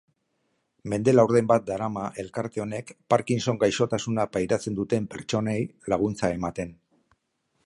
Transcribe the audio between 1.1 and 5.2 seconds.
laurden bat darama elkarte honek parkinson gaixotasuna pairatzen duten